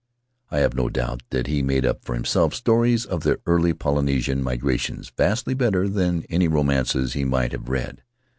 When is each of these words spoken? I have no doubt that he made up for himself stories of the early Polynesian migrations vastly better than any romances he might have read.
I 0.49 0.57
have 0.61 0.73
no 0.73 0.89
doubt 0.89 1.21
that 1.29 1.45
he 1.45 1.61
made 1.61 1.85
up 1.85 2.03
for 2.03 2.15
himself 2.15 2.55
stories 2.55 3.05
of 3.05 3.21
the 3.21 3.39
early 3.45 3.71
Polynesian 3.71 4.41
migrations 4.41 5.11
vastly 5.15 5.53
better 5.53 5.87
than 5.87 6.23
any 6.27 6.47
romances 6.47 7.13
he 7.13 7.23
might 7.23 7.51
have 7.51 7.69
read. 7.69 8.01